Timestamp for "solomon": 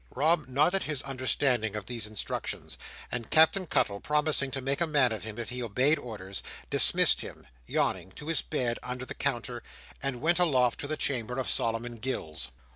11.47-11.97